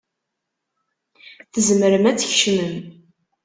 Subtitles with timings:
[1.53, 2.75] Tzemrem ad tkecmem.